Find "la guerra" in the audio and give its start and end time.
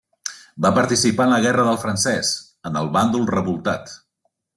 1.35-1.65